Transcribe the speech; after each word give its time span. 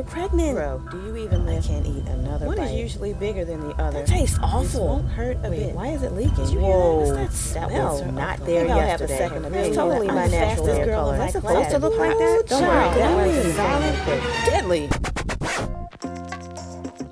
We're 0.00 0.06
pregnant. 0.06 0.54
Bro, 0.56 0.78
do 0.90 0.96
you 1.08 1.16
even 1.18 1.44
live? 1.44 1.62
I 1.62 1.68
can't 1.68 1.84
eat 1.86 2.06
another 2.06 2.46
One 2.46 2.56
bite. 2.56 2.68
is 2.70 2.72
usually 2.72 3.12
bigger 3.12 3.44
than 3.44 3.60
the 3.68 3.74
other. 3.74 3.98
That 3.98 4.06
tastes 4.06 4.36
This 4.38 4.42
awful. 4.42 4.86
won't 4.86 5.08
hurt 5.10 5.36
a 5.44 5.50
Wait, 5.50 5.58
bit. 5.58 5.74
why 5.74 5.88
is 5.88 6.02
it 6.02 6.12
leaking? 6.14 6.36
Did 6.36 6.48
you 6.54 6.58
hear 6.60 6.72
that? 6.72 7.20
What's 7.20 7.52
that, 7.52 7.68
that 7.68 7.82
was 7.84 7.98
smell? 8.00 8.12
not 8.12 8.38
Uh-oh. 8.40 8.46
there 8.46 8.60
Maybe 8.62 8.72
I'll 8.72 8.80
have 8.80 9.00
a 9.02 9.08
second 9.08 9.44
It's 9.44 9.46
opinion. 9.54 9.74
totally 9.74 10.08
I'm 10.08 10.14
my 10.14 10.24
the 10.28 10.30
natural 10.38 10.66
hair 10.68 10.86
girl 10.86 11.00
color. 11.02 11.12
in 11.12 11.18
my 11.18 11.24
It's 11.26 11.36
class. 11.38 11.52
supposed 11.52 11.70
to 11.70 11.78
look 11.80 11.98
like 11.98 12.16
that? 12.16 12.42
Don't 12.46 12.60
Child, 12.62 12.96
worry, 12.96 13.02
that 13.02 13.08
that 13.10 13.26
was 13.26 13.44
was 13.44 13.54
solid. 13.56 14.88
Deadly. 14.88 14.88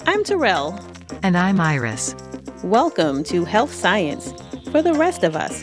I'm 0.06 0.24
Terrell. 0.24 0.80
And 1.22 1.36
I'm 1.36 1.60
Iris. 1.60 2.14
Welcome 2.64 3.22
to 3.24 3.44
Health 3.44 3.74
Science 3.74 4.32
for 4.72 4.80
the 4.80 4.94
Rest 4.94 5.24
of 5.24 5.36
Us, 5.36 5.60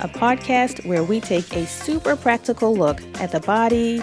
a 0.00 0.08
podcast 0.08 0.86
where 0.86 1.04
we 1.04 1.20
take 1.20 1.54
a 1.54 1.66
super 1.66 2.16
practical 2.16 2.74
look 2.74 3.02
at 3.20 3.30
the 3.30 3.40
body, 3.40 4.02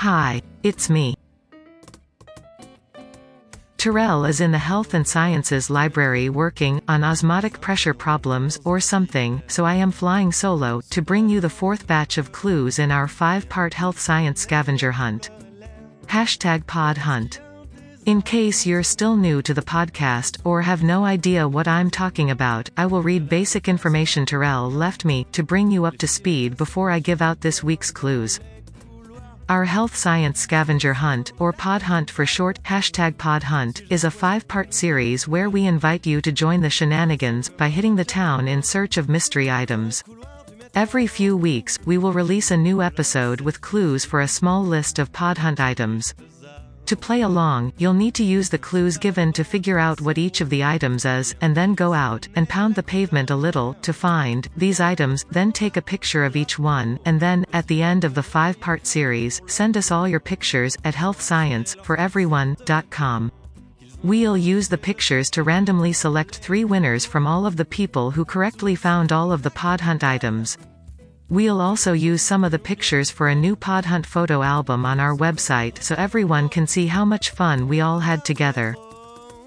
Hi, 0.00 0.40
it's 0.62 0.88
me. 0.88 1.14
Terrell 3.76 4.24
is 4.24 4.40
in 4.40 4.50
the 4.50 4.56
Health 4.56 4.94
and 4.94 5.06
Sciences 5.06 5.68
Library 5.68 6.30
working 6.30 6.80
on 6.88 7.04
osmotic 7.04 7.60
pressure 7.60 7.92
problems 7.92 8.58
or 8.64 8.80
something, 8.80 9.42
so 9.46 9.66
I 9.66 9.74
am 9.74 9.90
flying 9.90 10.32
solo 10.32 10.80
to 10.88 11.02
bring 11.02 11.28
you 11.28 11.42
the 11.42 11.50
fourth 11.50 11.86
batch 11.86 12.16
of 12.16 12.32
clues 12.32 12.78
in 12.78 12.90
our 12.90 13.06
five-part 13.06 13.74
health 13.74 14.00
science 14.00 14.40
scavenger 14.40 14.90
hunt. 14.90 15.28
Hashtag 16.06 16.66
pod 16.66 16.96
hunt. 16.96 17.42
In 18.06 18.22
case 18.22 18.64
you're 18.64 18.82
still 18.82 19.18
new 19.18 19.42
to 19.42 19.52
the 19.52 19.60
podcast 19.60 20.38
or 20.44 20.62
have 20.62 20.82
no 20.82 21.04
idea 21.04 21.46
what 21.46 21.68
I'm 21.68 21.90
talking 21.90 22.30
about, 22.30 22.70
I 22.74 22.86
will 22.86 23.02
read 23.02 23.28
basic 23.28 23.68
information 23.68 24.24
Terrell 24.24 24.70
left 24.70 25.04
me 25.04 25.26
to 25.32 25.42
bring 25.42 25.70
you 25.70 25.84
up 25.84 25.98
to 25.98 26.08
speed 26.08 26.56
before 26.56 26.90
I 26.90 27.00
give 27.00 27.20
out 27.20 27.42
this 27.42 27.62
week's 27.62 27.90
clues. 27.90 28.40
Our 29.50 29.64
Health 29.64 29.96
Science 29.96 30.38
Scavenger 30.38 30.94
Hunt, 30.94 31.32
or 31.40 31.52
Pod 31.52 31.82
Hunt 31.82 32.08
for 32.08 32.24
short, 32.24 32.62
hashtag 32.62 33.18
Pod 33.18 33.42
Hunt, 33.42 33.82
is 33.90 34.04
a 34.04 34.10
five-part 34.10 34.72
series 34.72 35.26
where 35.26 35.50
we 35.50 35.66
invite 35.66 36.06
you 36.06 36.20
to 36.20 36.30
join 36.30 36.60
the 36.60 36.70
shenanigans 36.70 37.48
by 37.48 37.68
hitting 37.68 37.96
the 37.96 38.04
town 38.04 38.46
in 38.46 38.62
search 38.62 38.96
of 38.96 39.08
mystery 39.08 39.50
items. 39.50 40.04
Every 40.76 41.08
few 41.08 41.36
weeks, 41.36 41.80
we 41.84 41.98
will 41.98 42.12
release 42.12 42.52
a 42.52 42.56
new 42.56 42.80
episode 42.80 43.40
with 43.40 43.60
clues 43.60 44.04
for 44.04 44.20
a 44.20 44.28
small 44.28 44.64
list 44.64 45.00
of 45.00 45.12
Pod 45.12 45.36
Hunt 45.38 45.58
items. 45.58 46.14
To 46.90 46.96
play 46.96 47.20
along, 47.20 47.72
you'll 47.78 47.94
need 47.94 48.14
to 48.14 48.24
use 48.24 48.48
the 48.48 48.58
clues 48.58 48.98
given 48.98 49.32
to 49.34 49.44
figure 49.44 49.78
out 49.78 50.00
what 50.00 50.18
each 50.18 50.40
of 50.40 50.50
the 50.50 50.64
items 50.64 51.04
is, 51.04 51.36
and 51.40 51.56
then 51.56 51.76
go 51.76 51.94
out 51.94 52.26
and 52.34 52.48
pound 52.48 52.74
the 52.74 52.82
pavement 52.82 53.30
a 53.30 53.36
little 53.36 53.74
to 53.74 53.92
find 53.92 54.48
these 54.56 54.80
items, 54.80 55.24
then 55.30 55.52
take 55.52 55.76
a 55.76 55.82
picture 55.82 56.24
of 56.24 56.34
each 56.34 56.58
one, 56.58 56.98
and 57.04 57.20
then, 57.20 57.46
at 57.52 57.68
the 57.68 57.80
end 57.80 58.02
of 58.02 58.16
the 58.16 58.24
five-part 58.24 58.88
series, 58.88 59.40
send 59.46 59.76
us 59.76 59.92
all 59.92 60.08
your 60.08 60.18
pictures 60.18 60.76
at 60.84 60.96
healthscienceforeveryone.com. 60.96 63.32
We'll 64.02 64.36
use 64.36 64.68
the 64.68 64.76
pictures 64.76 65.30
to 65.30 65.44
randomly 65.44 65.92
select 65.92 66.38
three 66.38 66.64
winners 66.64 67.06
from 67.06 67.24
all 67.24 67.46
of 67.46 67.56
the 67.56 67.64
people 67.64 68.10
who 68.10 68.24
correctly 68.24 68.74
found 68.74 69.12
all 69.12 69.30
of 69.30 69.44
the 69.44 69.50
Pod 69.52 69.80
Hunt 69.80 70.02
items. 70.02 70.58
We'll 71.30 71.60
also 71.60 71.92
use 71.92 72.22
some 72.22 72.42
of 72.42 72.50
the 72.50 72.58
pictures 72.58 73.08
for 73.08 73.28
a 73.28 73.34
new 73.36 73.54
Pod 73.54 73.84
Hunt 73.84 74.04
photo 74.04 74.42
album 74.42 74.84
on 74.84 74.98
our 74.98 75.14
website 75.14 75.80
so 75.80 75.94
everyone 75.94 76.48
can 76.48 76.66
see 76.66 76.88
how 76.88 77.04
much 77.04 77.30
fun 77.30 77.68
we 77.68 77.80
all 77.80 78.00
had 78.00 78.24
together. 78.24 78.74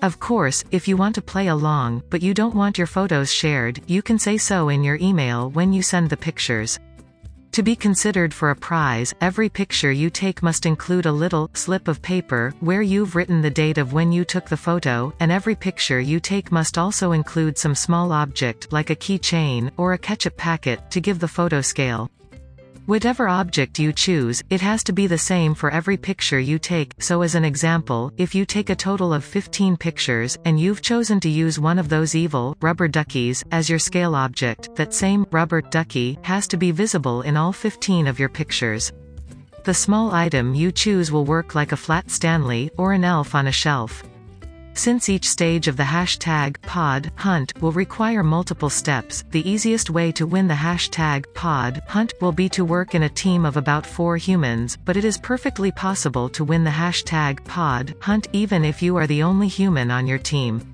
Of 0.01 0.17
course, 0.17 0.63
if 0.71 0.87
you 0.87 0.95
want 0.95 1.13
to 1.15 1.21
play 1.21 1.47
along, 1.47 2.03
but 2.09 2.21
you 2.21 2.33
don't 2.33 2.55
want 2.55 2.77
your 2.77 2.87
photos 2.87 3.33
shared, 3.33 3.81
you 3.85 4.01
can 4.01 4.17
say 4.17 4.37
so 4.37 4.69
in 4.69 4.81
your 4.81 4.97
email 5.01 5.49
when 5.51 5.73
you 5.73 5.81
send 5.81 6.09
the 6.09 6.15
pictures. 6.15 6.79
To 7.53 7.61
be 7.61 7.75
considered 7.75 8.33
for 8.33 8.49
a 8.49 8.55
prize, 8.55 9.13
every 9.21 9.47
picture 9.47 9.91
you 9.91 10.09
take 10.09 10.41
must 10.41 10.65
include 10.65 11.05
a 11.05 11.11
little 11.11 11.51
slip 11.53 11.87
of 11.87 12.01
paper 12.01 12.51
where 12.61 12.81
you've 12.81 13.15
written 13.15 13.43
the 13.43 13.51
date 13.51 13.77
of 13.77 13.93
when 13.93 14.11
you 14.11 14.25
took 14.25 14.49
the 14.49 14.57
photo, 14.57 15.13
and 15.19 15.31
every 15.31 15.53
picture 15.53 15.99
you 15.99 16.19
take 16.19 16.51
must 16.51 16.79
also 16.79 17.11
include 17.11 17.59
some 17.59 17.75
small 17.75 18.11
object 18.11 18.73
like 18.73 18.89
a 18.89 18.95
keychain 18.95 19.69
or 19.77 19.93
a 19.93 19.99
ketchup 19.99 20.35
packet 20.35 20.89
to 20.89 20.99
give 20.99 21.19
the 21.19 21.27
photo 21.27 21.61
scale. 21.61 22.09
Whatever 22.85 23.29
object 23.29 23.79
you 23.79 23.93
choose, 23.93 24.43
it 24.49 24.59
has 24.59 24.83
to 24.83 24.91
be 24.91 25.07
the 25.07 25.17
same 25.17 25.55
for 25.55 25.71
every 25.71 25.95
picture 25.95 26.37
you 26.37 26.59
take, 26.59 26.91
so 26.99 27.21
as 27.21 27.33
an 27.33 27.45
example, 27.45 28.11
if 28.17 28.35
you 28.35 28.45
take 28.45 28.69
a 28.69 28.75
total 28.75 29.13
of 29.13 29.23
15 29.23 29.77
pictures, 29.77 30.37
and 30.43 30.59
you've 30.59 30.81
chosen 30.81 31.21
to 31.21 31.29
use 31.29 31.57
one 31.57 31.79
of 31.79 31.87
those 31.87 32.13
evil, 32.13 32.57
rubber 32.59 32.89
duckies, 32.89 33.41
as 33.53 33.69
your 33.69 33.79
scale 33.79 34.15
object, 34.15 34.75
that 34.75 34.93
same, 34.93 35.25
rubber, 35.31 35.61
ducky, 35.61 36.19
has 36.23 36.45
to 36.47 36.57
be 36.57 36.71
visible 36.71 37.21
in 37.21 37.37
all 37.37 37.53
15 37.53 38.05
of 38.05 38.19
your 38.19 38.27
pictures. 38.27 38.91
The 39.63 39.73
small 39.73 40.11
item 40.11 40.53
you 40.53 40.69
choose 40.69 41.09
will 41.09 41.23
work 41.23 41.55
like 41.55 41.71
a 41.71 41.77
flat 41.77 42.11
Stanley, 42.11 42.69
or 42.77 42.91
an 42.91 43.05
elf 43.05 43.33
on 43.33 43.47
a 43.47 43.51
shelf. 43.53 44.03
Since 44.75 45.07
each 45.07 45.29
stage 45.29 45.67
of 45.67 45.77
the 45.77 45.83
hashtag 45.83 46.59
pod 46.63 47.11
hunt 47.15 47.53
will 47.61 47.71
require 47.71 48.23
multiple 48.23 48.71
steps, 48.71 49.23
the 49.29 49.47
easiest 49.47 49.91
way 49.91 50.11
to 50.13 50.25
win 50.25 50.47
the 50.47 50.53
hashtag 50.55 51.25
pod 51.35 51.83
hunt 51.87 52.13
will 52.19 52.31
be 52.31 52.49
to 52.49 52.65
work 52.65 52.95
in 52.95 53.03
a 53.03 53.09
team 53.09 53.45
of 53.45 53.55
about 53.55 53.85
four 53.85 54.17
humans, 54.17 54.77
but 54.83 54.97
it 54.97 55.05
is 55.05 55.17
perfectly 55.19 55.71
possible 55.71 56.27
to 56.29 56.43
win 56.43 56.63
the 56.63 56.71
hashtag 56.71 57.45
pod 57.45 57.93
hunt 58.01 58.27
even 58.33 58.65
if 58.65 58.81
you 58.81 58.95
are 58.97 59.07
the 59.07 59.21
only 59.21 59.47
human 59.47 59.91
on 59.91 60.07
your 60.07 60.19
team. 60.19 60.72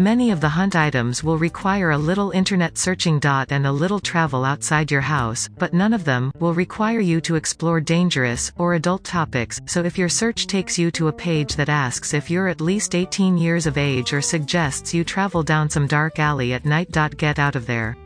Many 0.00 0.30
of 0.30 0.40
the 0.40 0.48
hunt 0.48 0.76
items 0.76 1.24
will 1.24 1.38
require 1.38 1.90
a 1.90 1.98
little 1.98 2.30
internet 2.30 2.78
searching 2.78 3.18
dot 3.18 3.50
and 3.50 3.66
a 3.66 3.72
little 3.72 3.98
travel 3.98 4.44
outside 4.44 4.92
your 4.92 5.00
house, 5.00 5.48
but 5.58 5.74
none 5.74 5.92
of 5.92 6.04
them 6.04 6.30
will 6.38 6.54
require 6.54 7.00
you 7.00 7.20
to 7.22 7.34
explore 7.34 7.80
dangerous 7.80 8.52
or 8.58 8.74
adult 8.74 9.02
topics, 9.02 9.60
so 9.66 9.82
if 9.82 9.98
your 9.98 10.08
search 10.08 10.46
takes 10.46 10.78
you 10.78 10.92
to 10.92 11.08
a 11.08 11.12
page 11.12 11.56
that 11.56 11.68
asks 11.68 12.14
if 12.14 12.30
you're 12.30 12.46
at 12.46 12.60
least 12.60 12.94
18 12.94 13.36
years 13.36 13.66
of 13.66 13.76
age 13.76 14.12
or 14.12 14.22
suggests 14.22 14.94
you 14.94 15.02
travel 15.02 15.42
down 15.42 15.68
some 15.68 15.88
dark 15.88 16.20
alley 16.20 16.52
at 16.52 16.64
night. 16.64 16.92
dot 16.92 17.16
Get 17.16 17.40
out 17.40 17.56
of 17.56 17.66
there. 17.66 17.96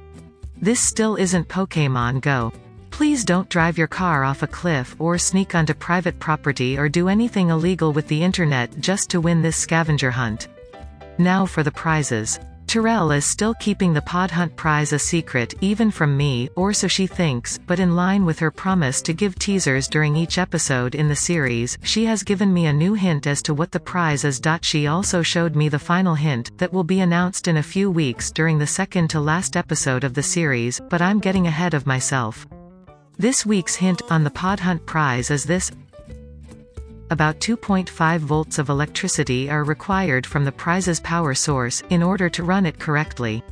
This 0.63 0.81
still 0.81 1.17
isn't 1.17 1.47
Pokemon 1.47 2.23
Go. 2.23 2.55
Please 2.91 3.23
don't 3.23 3.51
drive 3.51 3.77
your 3.77 3.87
car 3.87 4.25
off 4.25 4.43
a 4.43 4.47
cliff 4.47 4.97
or 4.99 5.19
sneak 5.19 5.55
onto 5.55 5.75
private 5.75 6.19
property 6.19 6.79
or 6.79 6.89
do 6.89 7.11
anything 7.11 7.51
illegal 7.51 7.93
with 7.93 8.09
the 8.09 8.23
internet 8.23 8.81
just 8.81 9.11
to 9.11 9.21
win 9.21 9.43
this 9.43 9.59
scavenger 9.59 10.11
hunt. 10.11 10.49
Now 11.19 11.47
for 11.47 11.63
the 11.63 11.71
prizes. 11.71 12.39
Terrell 12.67 13.11
is 13.11 13.27
still 13.27 13.53
keeping 13.61 13.93
the 13.93 14.01
Pod 14.01 14.31
Hunt 14.31 14.57
prize 14.57 14.95
a 14.95 14.99
secret, 14.99 15.53
even 15.61 15.91
from 15.91 16.17
me, 16.17 16.49
or 16.57 16.73
so 16.73 16.89
she 16.89 17.07
thinks, 17.07 17.59
but 17.67 17.79
in 17.79 17.95
line 17.95 18.25
with 18.25 18.39
her 18.39 18.51
promise 18.51 19.03
to 19.03 19.13
give 19.13 19.39
teasers 19.39 19.89
during 19.89 20.17
each 20.17 20.39
episode 20.39 20.95
in 20.95 21.07
the 21.07 21.15
series, 21.15 21.77
she 21.83 22.07
has 22.07 22.23
given 22.23 22.51
me 22.51 22.65
a 22.65 22.73
new 22.73 22.95
hint 22.95 23.27
as 23.27 23.43
to 23.43 23.53
what 23.53 23.73
the 23.73 23.81
prize 23.81 24.25
is. 24.25 24.41
She 24.63 24.87
also 24.87 25.21
showed 25.21 25.55
me 25.55 25.69
the 25.69 25.79
final 25.79 26.15
hint, 26.15 26.57
that 26.57 26.73
will 26.73 26.83
be 26.83 27.01
announced 27.01 27.47
in 27.47 27.59
a 27.59 27.63
few 27.63 27.91
weeks 27.91 28.31
during 28.31 28.59
the 28.59 28.67
second 28.67 29.09
to 29.09 29.21
last 29.21 29.55
episode 29.55 30.05
of 30.05 30.15
the 30.15 30.23
series, 30.23 30.81
but 30.89 31.03
I'm 31.03 31.19
getting 31.19 31.47
ahead 31.47 31.75
of 31.75 31.87
myself. 31.87 32.47
This 33.19 33.45
week's 33.45 33.75
hint 33.75 34.01
on 34.11 34.25
the 34.25 34.31
Pod 34.31 34.61
Hunt 34.61 34.87
prize 34.87 35.31
is 35.31 35.45
this 35.45 35.71
about 37.13 37.39
2.5 37.41 38.19
volts 38.21 38.59
of 38.59 38.71
electricity 38.71 39.51
are 39.51 39.65
required 39.65 40.27
from 40.27 40.47
the 40.47 40.51
prize's 40.51 40.99
power 41.01 41.35
source, 41.35 41.83
in 41.91 42.03
order 42.03 42.31
to 42.31 42.43
run 42.43 42.65
it 42.65 42.79
correctly. 42.79 43.45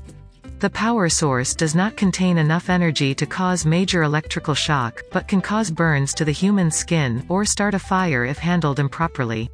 The 0.61 0.71
power 0.71 1.11
source 1.11 1.55
does 1.55 1.75
not 1.75 1.95
contain 1.95 2.39
enough 2.39 2.71
energy 2.71 3.15
to 3.15 3.27
cause 3.27 3.67
major 3.67 4.03
electrical 4.03 4.55
shock, 4.55 5.03
but 5.13 5.29
can 5.29 5.43
cause 5.43 5.71
burns 5.71 6.15
to 6.15 6.25
the 6.25 6.33
human 6.33 6.71
skin, 6.71 7.23
or 7.29 7.45
start 7.45 7.75
a 7.75 7.79
fire 7.79 8.25
if 8.25 8.39
handled 8.39 8.79
improperly. 8.79 9.51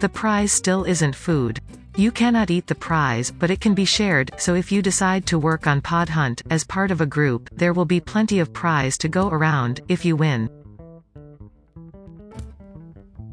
The 0.00 0.10
prize 0.10 0.52
still 0.52 0.84
isn't 0.84 1.16
food. 1.16 1.60
You 1.96 2.12
cannot 2.12 2.50
eat 2.50 2.66
the 2.66 2.74
prize, 2.74 3.30
but 3.30 3.50
it 3.50 3.62
can 3.62 3.74
be 3.74 3.86
shared, 3.86 4.32
so 4.36 4.54
if 4.54 4.70
you 4.70 4.82
decide 4.82 5.24
to 5.26 5.38
work 5.38 5.66
on 5.66 5.80
Pod 5.80 6.10
Hunt, 6.10 6.42
as 6.50 6.62
part 6.62 6.90
of 6.90 7.00
a 7.00 7.06
group, 7.06 7.48
there 7.52 7.72
will 7.72 7.86
be 7.86 8.00
plenty 8.00 8.38
of 8.38 8.52
prize 8.52 8.98
to 8.98 9.08
go 9.08 9.30
around, 9.30 9.80
if 9.88 10.04
you 10.04 10.14
win. 10.14 10.50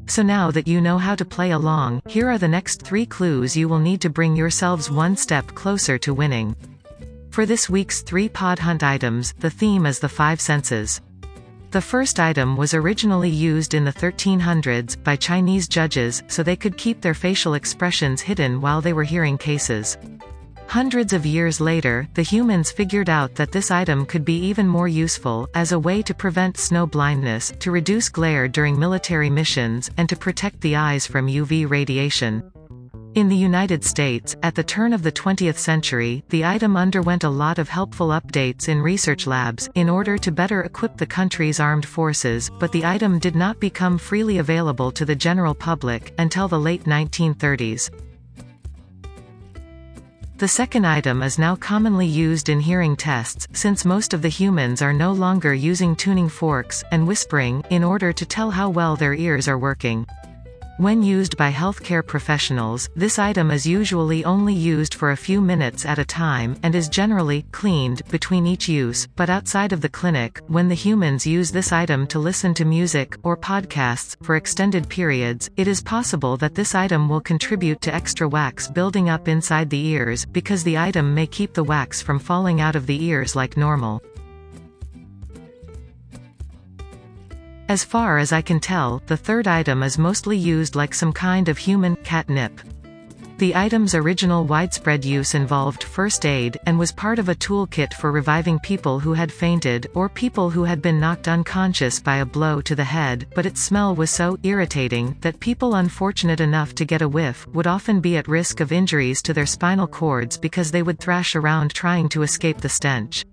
So 0.07 0.23
now 0.23 0.51
that 0.51 0.67
you 0.67 0.79
know 0.79 0.97
how 0.97 1.15
to 1.15 1.25
play 1.25 1.51
along, 1.51 2.01
here 2.07 2.29
are 2.29 2.37
the 2.37 2.47
next 2.47 2.81
three 2.81 3.05
clues 3.05 3.57
you 3.57 3.67
will 3.67 3.79
need 3.79 3.99
to 4.01 4.09
bring 4.09 4.35
yourselves 4.35 4.89
one 4.89 5.17
step 5.17 5.47
closer 5.47 5.97
to 5.99 6.13
winning. 6.13 6.55
For 7.29 7.45
this 7.45 7.69
week's 7.69 8.01
three 8.01 8.29
pod 8.29 8.57
hunt 8.57 8.83
items, 8.83 9.33
the 9.39 9.49
theme 9.49 9.85
is 9.85 9.99
the 9.99 10.09
five 10.09 10.39
senses. 10.39 11.01
The 11.71 11.81
first 11.81 12.19
item 12.19 12.55
was 12.55 12.73
originally 12.73 13.29
used 13.29 13.73
in 13.73 13.83
the 13.83 13.91
1300s 13.91 15.03
by 15.03 15.17
Chinese 15.17 15.67
judges 15.67 16.23
so 16.27 16.41
they 16.41 16.55
could 16.55 16.77
keep 16.77 17.01
their 17.01 17.13
facial 17.13 17.55
expressions 17.55 18.21
hidden 18.21 18.61
while 18.61 18.79
they 18.79 18.93
were 18.93 19.03
hearing 19.03 19.37
cases. 19.37 19.97
Hundreds 20.67 21.13
of 21.13 21.25
years 21.25 21.61
later, 21.61 22.09
the 22.13 22.21
humans 22.21 22.71
figured 22.71 23.09
out 23.09 23.33
that 23.35 23.53
this 23.53 23.71
item 23.71 24.05
could 24.05 24.25
be 24.25 24.37
even 24.37 24.67
more 24.67 24.89
useful, 24.89 25.47
as 25.55 25.71
a 25.71 25.79
way 25.79 26.01
to 26.01 26.13
prevent 26.13 26.57
snow 26.57 26.85
blindness, 26.85 27.53
to 27.59 27.71
reduce 27.71 28.09
glare 28.09 28.49
during 28.49 28.77
military 28.77 29.29
missions, 29.29 29.89
and 29.95 30.09
to 30.09 30.15
protect 30.17 30.59
the 30.59 30.75
eyes 30.75 31.07
from 31.07 31.27
UV 31.27 31.69
radiation. 31.69 32.43
In 33.15 33.29
the 33.29 33.35
United 33.35 33.81
States, 33.83 34.35
at 34.43 34.55
the 34.55 34.63
turn 34.63 34.91
of 34.91 35.03
the 35.03 35.11
20th 35.11 35.57
century, 35.57 36.21
the 36.29 36.43
item 36.43 36.75
underwent 36.75 37.23
a 37.23 37.29
lot 37.29 37.59
of 37.59 37.69
helpful 37.69 38.09
updates 38.09 38.67
in 38.67 38.81
research 38.81 39.25
labs, 39.25 39.69
in 39.75 39.89
order 39.89 40.17
to 40.17 40.33
better 40.33 40.63
equip 40.63 40.97
the 40.97 41.05
country's 41.05 41.61
armed 41.61 41.85
forces, 41.85 42.51
but 42.59 42.73
the 42.73 42.85
item 42.85 43.19
did 43.19 43.37
not 43.37 43.59
become 43.61 43.97
freely 43.97 44.39
available 44.39 44.91
to 44.91 45.05
the 45.05 45.15
general 45.15 45.55
public, 45.55 46.13
until 46.19 46.49
the 46.49 46.59
late 46.59 46.83
1930s. 46.83 47.89
The 50.37 50.47
second 50.47 50.85
item 50.85 51.23
is 51.23 51.39
now 51.39 51.55
commonly 51.55 52.05
used 52.05 52.47
in 52.47 52.59
hearing 52.59 52.95
tests, 52.95 53.47
since 53.53 53.85
most 53.85 54.13
of 54.13 54.21
the 54.21 54.29
humans 54.29 54.83
are 54.83 54.93
no 54.93 55.11
longer 55.11 55.51
using 55.51 55.95
tuning 55.95 56.29
forks, 56.29 56.83
and 56.91 57.07
whispering, 57.07 57.63
in 57.71 57.83
order 57.83 58.13
to 58.13 58.23
tell 58.23 58.51
how 58.51 58.69
well 58.69 58.95
their 58.95 59.15
ears 59.15 59.47
are 59.47 59.57
working. 59.57 60.05
When 60.77 61.01
used 61.01 61.37
by 61.37 61.51
healthcare 61.51 62.05
professionals, 62.05 62.87
this 62.95 63.17
item 63.17 63.49
is 63.49 63.65
usually 63.65 64.23
only 64.23 64.53
used 64.53 64.93
for 64.93 65.09
a 65.09 65.17
few 65.17 65.41
minutes 65.41 65.87
at 65.87 65.97
a 65.97 66.05
time, 66.05 66.55
and 66.61 66.75
is 66.75 66.87
generally 66.87 67.47
cleaned 67.51 68.03
between 68.11 68.45
each 68.45 68.69
use, 68.69 69.07
but 69.15 69.27
outside 69.27 69.73
of 69.73 69.81
the 69.81 69.89
clinic, 69.89 70.39
when 70.45 70.67
the 70.67 70.75
humans 70.75 71.25
use 71.25 71.49
this 71.51 71.71
item 71.71 72.05
to 72.05 72.19
listen 72.19 72.53
to 72.53 72.63
music, 72.63 73.17
or 73.23 73.35
podcasts, 73.35 74.15
for 74.21 74.35
extended 74.35 74.87
periods, 74.87 75.49
it 75.57 75.67
is 75.67 75.81
possible 75.81 76.37
that 76.37 76.53
this 76.53 76.75
item 76.75 77.09
will 77.09 77.21
contribute 77.21 77.81
to 77.81 77.95
extra 77.95 78.27
wax 78.27 78.67
building 78.67 79.09
up 79.09 79.27
inside 79.27 79.71
the 79.71 79.83
ears, 79.83 80.27
because 80.27 80.63
the 80.63 80.77
item 80.77 81.11
may 81.11 81.25
keep 81.25 81.55
the 81.55 81.63
wax 81.63 82.03
from 82.03 82.19
falling 82.19 82.61
out 82.61 82.75
of 82.75 82.85
the 82.85 83.03
ears 83.03 83.35
like 83.35 83.57
normal. 83.57 83.99
As 87.69 87.83
far 87.83 88.17
as 88.17 88.31
I 88.31 88.41
can 88.41 88.61
tell, 88.61 89.01
the 89.07 89.17
third 89.17 89.45
item 89.45 89.83
is 89.83 89.97
mostly 89.97 90.37
used 90.37 90.75
like 90.75 90.93
some 90.93 91.11
kind 91.11 91.49
of 91.49 91.57
human 91.57 91.97
catnip. 91.97 92.61
The 93.39 93.53
item's 93.55 93.93
original 93.93 94.45
widespread 94.45 95.03
use 95.03 95.35
involved 95.35 95.83
first 95.83 96.25
aid, 96.25 96.57
and 96.65 96.79
was 96.79 96.93
part 96.93 97.19
of 97.19 97.27
a 97.27 97.35
toolkit 97.35 97.93
for 97.93 98.11
reviving 98.11 98.57
people 98.59 99.01
who 99.01 99.13
had 99.13 99.31
fainted, 99.31 99.85
or 99.93 100.07
people 100.07 100.49
who 100.49 100.63
had 100.63 100.81
been 100.81 100.99
knocked 100.99 101.27
unconscious 101.27 101.99
by 101.99 102.15
a 102.17 102.25
blow 102.25 102.61
to 102.61 102.73
the 102.73 102.85
head, 102.85 103.27
but 103.35 103.45
its 103.45 103.61
smell 103.61 103.93
was 103.93 104.09
so 104.09 104.39
irritating 104.43 105.17
that 105.19 105.39
people 105.41 105.75
unfortunate 105.75 106.39
enough 106.39 106.73
to 106.73 106.85
get 106.85 107.01
a 107.01 107.07
whiff 107.07 107.45
would 107.49 107.67
often 107.67 107.99
be 107.99 108.15
at 108.15 108.29
risk 108.29 108.61
of 108.61 108.71
injuries 108.71 109.21
to 109.21 109.33
their 109.33 109.45
spinal 109.45 109.87
cords 109.87 110.37
because 110.37 110.71
they 110.71 110.83
would 110.83 110.99
thrash 110.99 111.35
around 111.35 111.73
trying 111.73 112.07
to 112.07 112.23
escape 112.23 112.59
the 112.59 112.69
stench. 112.69 113.25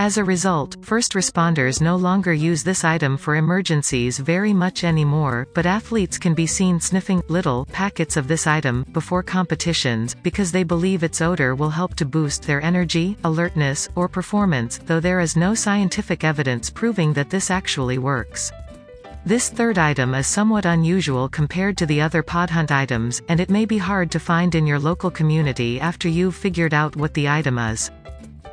As 0.00 0.16
a 0.16 0.24
result, 0.24 0.78
first 0.80 1.12
responders 1.12 1.82
no 1.82 1.94
longer 1.94 2.32
use 2.32 2.62
this 2.62 2.84
item 2.84 3.18
for 3.18 3.36
emergencies 3.36 4.18
very 4.18 4.54
much 4.54 4.82
anymore, 4.82 5.46
but 5.52 5.66
athletes 5.66 6.16
can 6.16 6.32
be 6.32 6.46
seen 6.46 6.80
sniffing 6.80 7.22
little 7.28 7.66
packets 7.66 8.16
of 8.16 8.26
this 8.26 8.46
item 8.46 8.86
before 8.92 9.22
competitions, 9.22 10.16
because 10.22 10.50
they 10.50 10.62
believe 10.62 11.02
its 11.02 11.20
odor 11.20 11.54
will 11.54 11.68
help 11.68 11.96
to 11.96 12.06
boost 12.06 12.44
their 12.44 12.62
energy, 12.62 13.14
alertness, 13.24 13.90
or 13.94 14.08
performance, 14.08 14.78
though 14.86 15.00
there 15.00 15.20
is 15.20 15.36
no 15.36 15.54
scientific 15.54 16.24
evidence 16.24 16.70
proving 16.70 17.12
that 17.12 17.28
this 17.28 17.50
actually 17.50 17.98
works. 17.98 18.50
This 19.26 19.50
third 19.50 19.76
item 19.76 20.14
is 20.14 20.26
somewhat 20.26 20.64
unusual 20.64 21.28
compared 21.28 21.76
to 21.76 21.84
the 21.84 22.00
other 22.00 22.22
podhunt 22.22 22.70
items, 22.70 23.20
and 23.28 23.38
it 23.38 23.50
may 23.50 23.66
be 23.66 23.76
hard 23.76 24.10
to 24.12 24.18
find 24.18 24.54
in 24.54 24.66
your 24.66 24.78
local 24.78 25.10
community 25.10 25.78
after 25.78 26.08
you've 26.08 26.34
figured 26.34 26.72
out 26.72 26.96
what 26.96 27.12
the 27.12 27.28
item 27.28 27.58
is. 27.58 27.90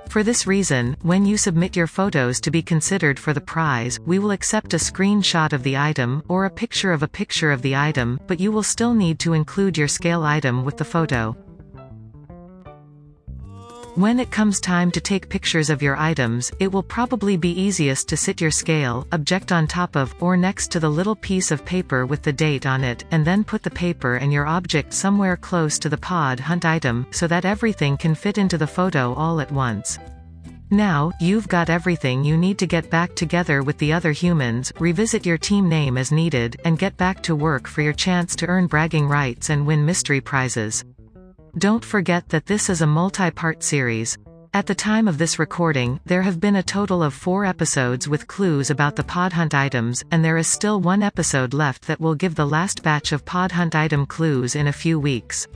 For 0.10 0.24
this 0.24 0.48
reason, 0.48 0.96
when 1.02 1.26
you 1.26 1.38
submit 1.38 1.76
your 1.76 1.86
photos 1.86 2.40
to 2.42 2.52
be 2.52 2.62
considered 2.62 3.20
for 3.20 3.34
the 3.34 3.42
prize, 3.42 4.00
we 4.06 4.20
will 4.20 4.32
accept 4.32 4.74
a 4.74 4.78
screenshot 4.78 5.54
of 5.54 5.64
the 5.64 5.78
item, 5.78 6.24
or 6.28 6.46
a 6.46 6.50
picture 6.50 6.92
of 6.92 7.04
a 7.04 7.08
picture 7.08 7.52
of 7.52 7.62
the 7.62 7.76
item, 7.76 8.20
but 8.26 8.40
you 8.40 8.52
will 8.52 8.64
still 8.64 8.94
need 8.94 9.20
to 9.20 9.34
include 9.34 9.78
your 9.78 9.88
scale 9.88 10.24
item 10.24 10.64
with 10.64 10.78
the 10.78 10.86
photo. 10.86 11.36
When 13.98 14.20
it 14.20 14.30
comes 14.30 14.60
time 14.60 14.92
to 14.92 15.02
take 15.02 15.28
pictures 15.28 15.72
of 15.72 15.82
your 15.82 15.98
items, 15.98 16.52
it 16.60 16.72
will 16.72 16.84
probably 16.84 17.36
be 17.36 17.60
easiest 17.60 18.08
to 18.10 18.16
sit 18.16 18.40
your 18.40 18.52
scale 18.52 19.08
object 19.12 19.52
on 19.52 19.66
top 19.66 19.96
of, 19.96 20.14
or 20.20 20.38
next 20.38 20.70
to 20.74 20.80
the 20.80 20.88
little 20.88 21.16
piece 21.16 21.50
of 21.50 21.66
paper 21.66 22.06
with 22.06 22.22
the 22.22 22.32
date 22.32 22.68
on 22.68 22.84
it, 22.84 23.06
and 23.10 23.26
then 23.26 23.44
put 23.44 23.64
the 23.64 23.72
paper 23.72 24.18
and 24.18 24.32
your 24.32 24.46
object 24.46 24.94
somewhere 24.94 25.36
close 25.36 25.80
to 25.80 25.90
the 25.90 25.98
pod 25.98 26.40
hunt 26.40 26.64
item, 26.64 27.08
so 27.10 27.26
that 27.26 27.44
everything 27.44 27.98
can 27.98 28.14
fit 28.14 28.38
into 28.38 28.56
the 28.56 28.68
photo 28.68 29.16
all 29.16 29.42
at 29.42 29.52
once. 29.52 29.98
Now, 30.70 31.12
you've 31.20 31.48
got 31.48 31.72
everything 31.72 32.24
you 32.24 32.38
need 32.38 32.60
to 32.60 32.68
get 32.68 32.92
back 32.92 33.16
together 33.16 33.64
with 33.64 33.80
the 33.80 33.94
other 33.94 34.12
humans, 34.12 34.72
revisit 34.78 35.26
your 35.26 35.40
team 35.40 35.68
name 35.68 35.98
as 35.98 36.12
needed, 36.12 36.62
and 36.66 36.78
get 36.78 36.96
back 36.98 37.24
to 37.24 37.36
work 37.36 37.68
for 37.68 37.82
your 37.82 37.94
chance 37.94 38.36
to 38.36 38.46
earn 38.46 38.68
bragging 38.68 39.08
rights 39.08 39.50
and 39.50 39.66
win 39.66 39.84
mystery 39.84 40.22
prizes. 40.22 40.86
Don't 41.58 41.84
forget 41.84 42.30
that 42.30 42.46
this 42.46 42.70
is 42.70 42.82
a 42.82 42.88
multi-part 42.88 43.64
series. 43.64 44.16
At 44.54 44.68
the 44.68 44.76
time 44.76 45.08
of 45.08 45.18
this 45.18 45.40
recording, 45.40 46.00
there 46.06 46.22
have 46.22 46.40
been 46.40 46.58
a 46.58 46.62
total 46.62 47.02
of 47.02 47.16
four 47.16 47.46
episodes 47.46 48.08
with 48.08 48.28
clues 48.28 48.70
about 48.70 48.96
the 48.96 49.04
pod 49.04 49.34
hunt 49.34 49.56
items, 49.56 50.04
and 50.12 50.24
there 50.24 50.38
is 50.38 50.48
still 50.48 50.80
one 50.80 51.02
episode 51.02 51.56
left 51.56 51.88
that 51.88 52.00
will 52.00 52.14
give 52.14 52.36
the 52.36 52.46
last 52.46 52.84
batch 52.84 53.12
of 53.12 53.26
pod 53.26 53.52
hunt 53.52 53.74
item 53.74 54.06
clues 54.06 54.54
in 54.54 54.68
a 54.68 54.74
few 54.74 55.00
weeks. 55.00 55.48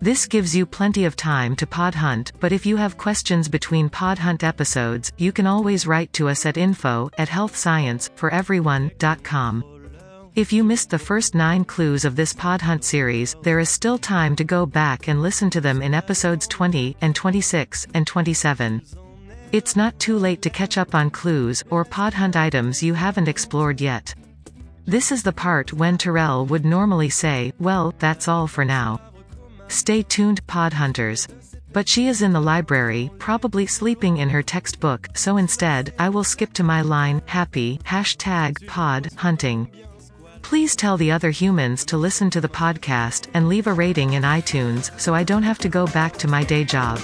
This 0.00 0.26
gives 0.26 0.56
you 0.56 0.66
plenty 0.66 1.04
of 1.04 1.14
time 1.14 1.54
to 1.56 1.68
pod 1.68 1.94
hunt, 1.94 2.32
but 2.40 2.50
if 2.50 2.66
you 2.66 2.76
have 2.76 2.98
questions 2.98 3.48
between 3.48 3.88
pod 3.88 4.18
hunt 4.18 4.42
episodes, 4.42 5.12
you 5.18 5.30
can 5.30 5.46
always 5.46 5.86
write 5.86 6.12
to 6.14 6.28
us 6.28 6.46
at 6.46 6.56
info 6.56 7.10
at 7.16 7.28
healthscienceforeveryone.com. 7.28 9.77
If 10.38 10.52
you 10.52 10.62
missed 10.62 10.90
the 10.90 11.00
first 11.00 11.34
nine 11.34 11.64
clues 11.64 12.04
of 12.04 12.14
this 12.14 12.32
pod 12.32 12.62
hunt 12.62 12.84
series, 12.84 13.34
there 13.42 13.58
is 13.58 13.68
still 13.68 13.98
time 13.98 14.36
to 14.36 14.44
go 14.44 14.66
back 14.66 15.08
and 15.08 15.20
listen 15.20 15.50
to 15.50 15.60
them 15.60 15.82
in 15.82 15.94
episodes 15.94 16.46
20, 16.46 16.96
and 17.00 17.12
26, 17.12 17.88
and 17.92 18.06
27. 18.06 18.80
It's 19.50 19.74
not 19.74 19.98
too 19.98 20.16
late 20.16 20.40
to 20.42 20.48
catch 20.48 20.78
up 20.78 20.94
on 20.94 21.10
clues, 21.10 21.64
or 21.70 21.84
pod 21.84 22.14
hunt 22.14 22.36
items 22.36 22.84
you 22.84 22.94
haven't 22.94 23.26
explored 23.26 23.80
yet. 23.80 24.14
This 24.86 25.10
is 25.10 25.24
the 25.24 25.32
part 25.32 25.72
when 25.72 25.98
Terrell 25.98 26.46
would 26.46 26.64
normally 26.64 27.10
say, 27.10 27.52
well, 27.58 27.92
that's 27.98 28.28
all 28.28 28.46
for 28.46 28.64
now. 28.64 29.00
Stay 29.66 30.04
tuned, 30.04 30.46
pod 30.46 30.72
hunters. 30.72 31.26
But 31.72 31.88
she 31.88 32.06
is 32.06 32.22
in 32.22 32.32
the 32.32 32.40
library, 32.40 33.10
probably 33.18 33.66
sleeping 33.66 34.18
in 34.18 34.30
her 34.30 34.44
textbook, 34.44 35.08
so 35.16 35.36
instead, 35.36 35.92
I 35.98 36.08
will 36.08 36.22
skip 36.22 36.52
to 36.52 36.62
my 36.62 36.82
line, 36.82 37.22
happy, 37.26 37.78
hashtag, 37.78 38.64
pod, 38.68 39.08
hunting. 39.16 39.68
Please 40.42 40.74
tell 40.74 40.96
the 40.96 41.10
other 41.10 41.30
humans 41.30 41.84
to 41.86 41.96
listen 41.96 42.30
to 42.30 42.40
the 42.40 42.48
podcast, 42.48 43.28
and 43.34 43.48
leave 43.48 43.66
a 43.66 43.72
rating 43.72 44.14
in 44.14 44.22
iTunes, 44.22 44.98
so 44.98 45.14
I 45.14 45.22
don't 45.22 45.42
have 45.42 45.58
to 45.58 45.68
go 45.68 45.86
back 45.88 46.16
to 46.18 46.28
my 46.28 46.42
day 46.44 46.64
job. 46.64 46.98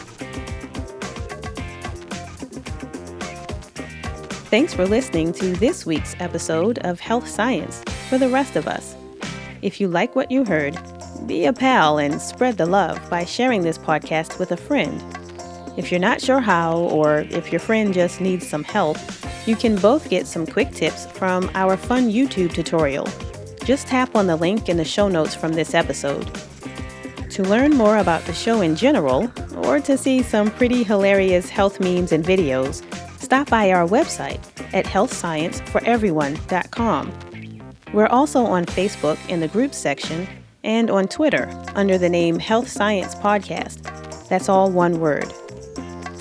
Thanks 4.50 4.72
for 4.72 4.86
listening 4.86 5.32
to 5.34 5.52
this 5.54 5.84
week's 5.84 6.14
episode 6.20 6.78
of 6.78 7.00
Health 7.00 7.28
Science 7.28 7.82
for 8.08 8.18
the 8.18 8.28
rest 8.28 8.56
of 8.56 8.68
us. 8.68 8.96
If 9.62 9.80
you 9.80 9.88
like 9.88 10.14
what 10.14 10.30
you 10.30 10.44
heard, 10.44 10.78
be 11.26 11.46
a 11.46 11.52
pal 11.52 11.98
and 11.98 12.20
spread 12.20 12.56
the 12.56 12.66
love 12.66 13.10
by 13.10 13.24
sharing 13.24 13.62
this 13.62 13.78
podcast 13.78 14.38
with 14.38 14.52
a 14.52 14.56
friend. 14.56 15.02
If 15.76 15.90
you're 15.90 16.00
not 16.00 16.20
sure 16.20 16.40
how, 16.40 16.78
or 16.78 17.20
if 17.30 17.50
your 17.50 17.60
friend 17.60 17.92
just 17.92 18.20
needs 18.20 18.46
some 18.46 18.62
help, 18.62 18.96
you 19.46 19.56
can 19.56 19.76
both 19.76 20.08
get 20.08 20.26
some 20.26 20.46
quick 20.46 20.70
tips 20.72 21.06
from 21.06 21.50
our 21.54 21.76
fun 21.76 22.10
YouTube 22.10 22.52
tutorial 22.52 23.06
just 23.64 23.86
tap 23.86 24.14
on 24.14 24.26
the 24.26 24.36
link 24.36 24.68
in 24.68 24.76
the 24.76 24.84
show 24.84 25.08
notes 25.08 25.34
from 25.34 25.54
this 25.54 25.72
episode. 25.74 26.30
To 27.30 27.42
learn 27.42 27.70
more 27.72 27.96
about 27.98 28.24
the 28.26 28.34
show 28.34 28.60
in 28.60 28.76
general, 28.76 29.32
or 29.56 29.80
to 29.80 29.96
see 29.96 30.22
some 30.22 30.50
pretty 30.50 30.84
hilarious 30.84 31.48
health 31.48 31.80
memes 31.80 32.12
and 32.12 32.22
videos, 32.24 32.84
stop 33.20 33.50
by 33.50 33.72
our 33.72 33.88
website 33.88 34.40
at 34.74 34.84
healthscienceforeveryone.com. 34.84 37.12
We're 37.92 38.06
also 38.06 38.44
on 38.44 38.66
Facebook 38.66 39.18
in 39.28 39.40
the 39.40 39.48
group 39.48 39.74
section 39.74 40.28
and 40.62 40.88
on 40.90 41.08
Twitter 41.08 41.50
under 41.74 41.98
the 41.98 42.08
name 42.08 42.38
Health 42.38 42.68
Science 42.68 43.16
Podcast. 43.16 43.82
That's 44.28 44.48
all 44.48 44.70
one 44.70 45.00
word. 45.00 45.34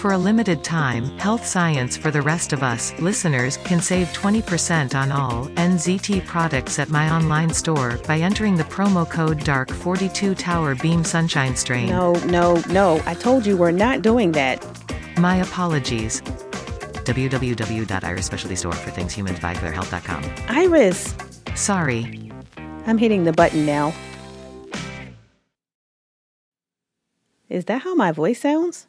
For 0.04 0.12
a 0.12 0.18
limited 0.18 0.66
time, 0.66 1.18
Health 1.18 1.46
Science 1.46 1.96
for 1.96 2.12
the 2.12 2.22
rest 2.22 2.52
of 2.52 2.62
us 2.62 2.92
listeners 3.00 3.56
can 3.56 3.80
save 3.80 4.10
20% 4.10 4.96
on 4.96 5.14
all 5.14 5.46
NZT 5.56 6.26
products 6.26 6.78
at 6.78 6.90
my 6.90 7.10
online 7.10 7.52
store 7.52 7.98
by 8.06 8.18
entering 8.18 8.58
the 8.58 8.66
promo 8.66 9.10
code 9.10 9.40
DARK42 9.46 10.38
Tower 10.38 10.76
Beam 10.76 11.06
Sunshine 11.06 11.56
Strain. 11.56 11.88
No, 11.88 12.16
no, 12.26 12.62
no. 12.68 13.02
I 13.06 13.14
told 13.14 13.46
you 13.46 13.56
we're 13.56 13.72
not 13.72 14.02
doing 14.02 14.34
that. 14.34 14.62
My 15.18 15.38
apologies. 15.38 16.20
www.iris 16.20 18.26
Specialty 18.26 18.58
Store 18.58 18.74
for 18.74 18.92
things 18.92 19.14
humans 19.14 19.40
buy 19.40 19.54
for 19.54 19.62
their 19.62 19.72
health.com. 19.72 20.22
Iris, 20.50 21.16
Sorry. 21.56 22.30
I'm 22.86 22.98
hitting 22.98 23.24
the 23.24 23.32
button 23.32 23.66
now. 23.66 23.94
Is 27.48 27.64
that 27.66 27.84
how 27.84 27.96
my 27.96 28.12
voice 28.12 28.42
sounds? 28.42 28.88